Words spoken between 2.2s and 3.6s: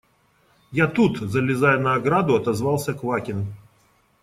отозвался Квакин.